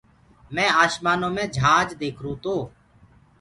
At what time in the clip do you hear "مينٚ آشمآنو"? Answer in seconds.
0.53-1.29